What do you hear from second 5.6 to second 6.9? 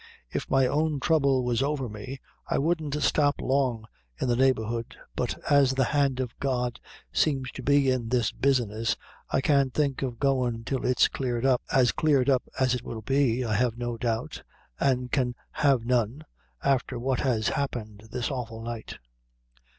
the hand of God